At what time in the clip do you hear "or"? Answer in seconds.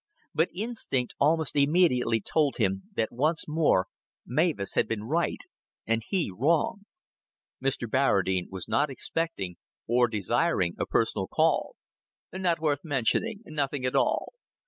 9.87-10.07